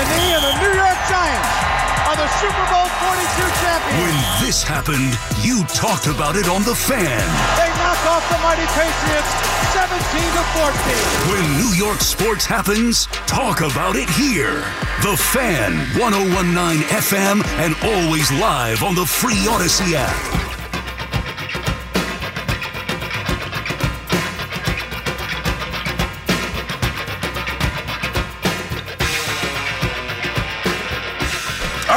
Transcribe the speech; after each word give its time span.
He 0.00 0.06
takes 0.06 0.16
the 0.16 0.16
knee 0.16 0.34
of 0.34 0.42
the 0.42 0.54
New 0.64 0.74
York 0.80 0.96
Giants 1.12 1.80
are 2.08 2.16
the 2.16 2.28
Super 2.40 2.64
Bowl 2.72 2.88
42 3.04 3.20
champions. 3.60 4.00
When 4.00 4.46
this 4.46 4.62
happened, 4.62 5.12
you 5.44 5.64
talked 5.74 6.06
about 6.06 6.36
it 6.36 6.48
on 6.48 6.62
The 6.62 6.74
Fan. 6.74 7.20
They 7.60 7.68
knock 7.76 8.00
off 8.08 8.24
the 8.32 8.38
mighty 8.40 8.64
Patriots 8.72 9.28
17 9.76 10.24
to 10.32 10.42
14. 10.56 10.72
When 11.28 11.44
New 11.58 11.76
York 11.76 12.00
sports 12.00 12.46
happens, 12.46 13.06
talk 13.26 13.60
about 13.60 13.96
it 13.96 14.08
here. 14.08 14.64
The 15.02 15.16
Fan, 15.18 15.76
1019 16.00 16.82
FM, 16.88 17.44
and 17.60 17.76
always 17.84 18.32
live 18.32 18.82
on 18.82 18.94
the 18.94 19.04
free 19.04 19.44
Audacy 19.44 19.92
app. 19.92 20.39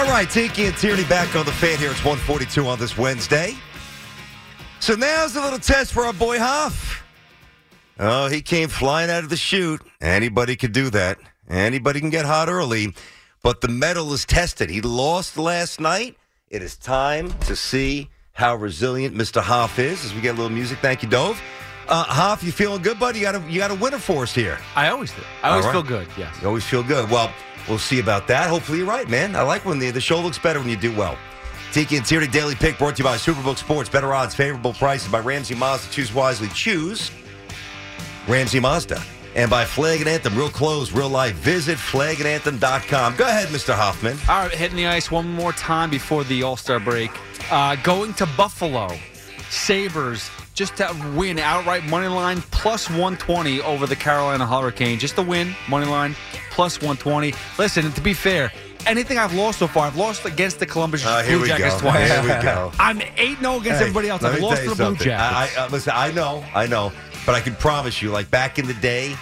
All 0.04 0.10
right, 0.10 0.30
Tiki 0.30 0.66
and 0.66 0.76
Tierney 0.76 1.06
back 1.06 1.34
on 1.34 1.46
the 1.46 1.54
fan 1.54 1.80
here. 1.80 1.90
It's 1.90 2.04
142 2.04 2.68
on 2.68 2.78
this 2.78 2.98
Wednesday. 2.98 3.56
So 4.82 4.96
now's 4.96 5.38
a 5.38 5.42
little 5.42 5.58
test 5.58 5.94
for 5.94 6.04
our 6.04 6.12
boy 6.12 6.40
Hoff. 6.40 7.02
Oh, 7.98 8.28
he 8.28 8.42
came 8.42 8.68
flying 8.68 9.10
out 9.10 9.24
of 9.24 9.30
the 9.30 9.38
chute. 9.38 9.82
Anybody 10.02 10.58
could 10.58 10.74
do 10.74 10.90
that. 10.90 11.20
Anybody 11.50 12.02
can 12.02 12.10
get 12.10 12.26
hot 12.26 12.50
early. 12.50 12.94
But 13.44 13.62
the 13.62 13.70
mettle 13.70 14.12
is 14.12 14.26
tested. 14.26 14.70
He 14.70 14.82
lost 14.82 15.38
last 15.38 15.80
night. 15.80 16.18
It 16.50 16.62
is 16.62 16.76
time 16.76 17.32
to 17.46 17.56
see 17.56 18.10
how 18.34 18.58
resilient 18.58 19.16
Mr. 19.16 19.42
Hoff 19.42 19.80
is 19.80 20.04
as 20.04 20.14
we 20.14 20.20
get 20.20 20.36
a 20.36 20.38
little 20.38 20.52
music. 20.52 20.80
Thank 20.80 21.02
you, 21.02 21.10
Dove. 21.10 21.42
Uh, 21.88 22.04
Hoff, 22.04 22.44
you 22.44 22.52
feeling 22.52 22.82
good, 22.82 23.00
buddy? 23.00 23.20
You 23.20 23.26
got 23.26 23.36
a 23.36 23.50
you 23.50 23.60
got 23.60 23.72
a 23.72 23.76
winner 23.76 24.00
for 24.00 24.24
us 24.24 24.36
here. 24.36 24.60
I 24.76 24.90
always 24.90 25.14
do. 25.14 25.22
I 25.42 25.52
always 25.52 25.66
right. 25.66 25.72
feel 25.72 25.84
good. 25.84 26.08
Yes. 26.18 26.36
You 26.42 26.50
always 26.50 26.66
feel 26.66 26.84
good. 26.84 27.10
Well, 27.10 27.34
we'll 27.68 27.78
see 27.78 28.00
about 28.00 28.28
that. 28.28 28.50
Hopefully, 28.50 28.80
you're 28.80 28.88
right, 28.88 29.10
man. 29.10 29.36
I 29.36 29.42
like 29.42 29.66
when 29.66 29.80
the, 29.80 29.92
the 29.92 30.02
show 30.02 30.20
looks 30.20 30.40
better 30.40 30.60
when 30.60 30.70
you 30.70 30.78
do 30.78 30.96
well. 30.96 31.18
Tiki 31.72 31.98
and 31.98 32.06
Tierney 32.06 32.28
Daily 32.28 32.56
Pick 32.56 32.78
brought 32.78 32.98
to 32.98 33.00
you 33.00 33.04
by 33.04 33.16
Superbook 33.18 33.58
Sports. 33.58 33.90
Better 33.90 34.14
odds, 34.14 34.36
favorable 34.36 34.74
prices 34.74 35.12
by 35.12 35.20
Ramsey 35.20 35.56
Mazda. 35.56 35.92
Choose 35.92 36.14
wisely. 36.14 36.48
Choose 36.50 37.12
Ramsey 38.28 38.60
Mazda. 38.60 39.02
And 39.36 39.50
by 39.50 39.66
Flag 39.66 40.00
and 40.00 40.08
Anthem, 40.08 40.38
real 40.38 40.50
clothes, 40.50 40.92
real 40.92 41.10
life. 41.10 41.34
Visit 41.38 41.80
flagandanthem.com. 41.80 43.16
Go 43.16 43.26
ahead, 43.26 43.48
Mr. 43.48 43.74
Hoffman. 43.74 44.18
All 44.30 44.44
right, 44.44 44.52
hitting 44.52 44.78
the 44.78 44.86
ice 44.86 45.10
one 45.10 45.28
more 45.28 45.52
time 45.54 45.90
before 45.90 46.24
the 46.24 46.44
All 46.44 46.56
Star 46.56 46.80
break. 46.80 47.12
Uh, 47.52 47.76
going 47.78 48.14
to 48.16 48.28
Buffalo, 48.38 48.90
Sabres 49.50 50.30
just 50.54 50.78
to 50.78 50.96
win 51.16 51.40
outright 51.40 51.84
money 51.86 52.08
line 52.08 52.42
plus 52.52 52.90
120 52.90 53.62
over 53.62 53.88
the 53.88 53.96
Carolina 53.96 54.46
Hurricane. 54.46 55.00
Just 55.00 55.16
to 55.16 55.24
win 55.24 55.56
money 55.68 55.88
line 55.88 56.16
plus 56.54 56.78
120. 56.78 57.34
Listen, 57.58 57.92
to 57.92 58.02
be 58.02 58.14
fair, 58.14 58.52
anything 58.86 59.18
I've 59.18 59.34
lost 59.34 59.60
so 59.60 59.68
far, 59.68 59.88
I've 59.88 59.98
lost 59.98 60.26
against 60.26 60.60
the 60.60 60.66
Columbus 60.66 61.06
Uh, 61.06 61.24
Blue 61.26 61.46
Jackets 61.48 61.76
go. 61.76 61.90
twice. 61.90 62.10
Here 62.12 62.22
we 62.22 62.28
go. 62.44 62.72
I'm 62.80 63.02
8 63.18 63.40
0 63.40 63.58
against 63.58 63.68
Hey, 63.70 63.76
everybody 63.82 64.10
else. 64.10 64.24
I've 64.24 64.40
lost 64.40 64.62
to 64.64 64.70
the 64.70 64.76
Blue 64.76 64.86
something. 64.86 65.06
Jackets. 65.06 65.58
I, 65.58 65.62
I, 65.62 65.66
uh, 65.66 65.70
listen, 65.70 65.94
I 65.96 66.12
know, 66.12 66.46
I 66.56 66.68
know, 66.68 66.92
but 67.26 67.36
I 67.36 67.42
can 67.42 67.56
promise 67.56 68.02
you, 68.02 68.12
like 68.12 68.30
back 68.32 68.60
in 68.60 68.68
the 68.68 68.74
day 68.76 69.16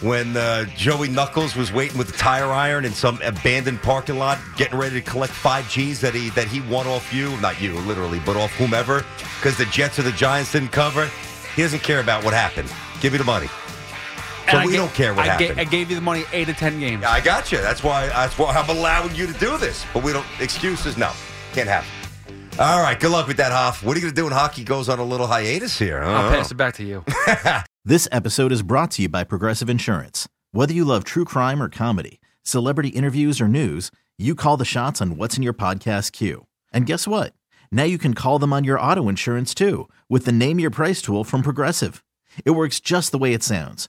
when 0.00 0.36
uh, 0.36 0.64
Joey 0.76 1.06
Knuckles 1.08 1.54
was 1.54 1.72
waiting 1.72 1.96
with 1.96 2.08
the 2.10 2.18
tire 2.18 2.46
iron 2.46 2.84
in 2.84 2.90
some 2.92 3.20
abandoned 3.22 3.80
parking 3.82 4.18
lot, 4.18 4.36
getting 4.56 4.76
ready 4.76 5.00
to 5.00 5.08
collect 5.08 5.32
five 5.32 5.68
G's 5.70 6.00
that 6.00 6.12
he 6.14 6.30
that 6.30 6.48
he 6.48 6.60
won 6.62 6.88
off 6.88 7.12
you, 7.14 7.36
not 7.40 7.60
you 7.60 7.74
literally, 7.82 8.20
but 8.26 8.36
off 8.36 8.50
whomever, 8.54 9.04
because 9.38 9.56
the 9.56 9.66
Jets 9.66 10.00
or 10.00 10.02
the 10.02 10.10
Giants 10.12 10.50
didn't 10.52 10.72
cover. 10.72 11.08
He 11.54 11.62
doesn't 11.62 11.82
care 11.84 12.00
about 12.00 12.24
what 12.24 12.34
happened. 12.34 12.72
Give 13.00 13.12
me 13.12 13.18
the 13.18 13.24
money. 13.24 13.48
So 14.46 14.48
And 14.48 14.58
I 14.58 14.66
we 14.66 14.72
ga- 14.72 14.78
don't 14.78 14.92
care 14.94 15.14
what 15.14 15.28
I 15.28 15.38
ga- 15.38 15.46
happened. 15.46 15.60
I 15.60 15.64
gave 15.64 15.88
you 15.90 15.96
the 15.96 16.02
money 16.02 16.24
8 16.32 16.44
to 16.46 16.52
10 16.54 16.80
games. 16.80 17.02
Yeah, 17.02 17.10
I 17.10 17.20
got 17.20 17.50
you. 17.52 17.58
That's 17.58 17.82
why. 17.82 18.06
That's 18.08 18.36
why 18.38 18.52
I'm 18.54 18.68
allowing 18.68 19.14
you 19.14 19.26
to 19.26 19.32
do 19.34 19.56
this. 19.58 19.84
But 19.94 20.02
we 20.02 20.12
don't 20.12 20.26
excuses. 20.40 20.96
No, 20.96 21.10
can't 21.52 21.68
happen. 21.68 21.88
All 22.58 22.82
right. 22.82 22.98
Good 23.00 23.10
luck 23.10 23.28
with 23.28 23.38
that, 23.38 23.50
Hoff. 23.52 23.82
What 23.82 23.96
are 23.96 24.00
you 24.00 24.02
going 24.02 24.14
to 24.14 24.20
do 24.20 24.24
when 24.24 24.32
hockey 24.34 24.62
goes 24.64 24.88
on 24.88 24.98
a 24.98 25.04
little 25.04 25.26
hiatus 25.26 25.78
here? 25.78 26.02
I'll 26.02 26.30
know. 26.30 26.36
pass 26.36 26.50
it 26.50 26.56
back 26.56 26.74
to 26.74 26.84
you. 26.84 27.04
This 27.84 28.06
episode 28.12 28.52
is 28.52 28.62
brought 28.62 28.92
to 28.92 29.02
you 29.02 29.08
by 29.08 29.24
Progressive 29.24 29.68
Insurance. 29.68 30.28
Whether 30.52 30.72
you 30.72 30.84
love 30.84 31.02
true 31.02 31.24
crime 31.24 31.60
or 31.60 31.68
comedy, 31.68 32.20
celebrity 32.44 32.90
interviews 32.90 33.40
or 33.40 33.48
news, 33.48 33.90
you 34.18 34.36
call 34.36 34.56
the 34.56 34.64
shots 34.64 35.00
on 35.02 35.16
what's 35.16 35.36
in 35.36 35.42
your 35.42 35.52
podcast 35.52 36.12
queue. 36.12 36.46
And 36.72 36.86
guess 36.86 37.08
what? 37.08 37.32
Now 37.72 37.82
you 37.82 37.98
can 37.98 38.14
call 38.14 38.38
them 38.38 38.52
on 38.52 38.62
your 38.62 38.78
auto 38.78 39.08
insurance 39.08 39.52
too 39.52 39.88
with 40.08 40.26
the 40.26 40.30
Name 40.32 40.60
Your 40.60 40.70
Price 40.70 41.02
tool 41.02 41.24
from 41.24 41.42
Progressive. 41.42 42.04
It 42.44 42.52
works 42.52 42.78
just 42.78 43.10
the 43.10 43.18
way 43.18 43.32
it 43.34 43.42
sounds. 43.42 43.88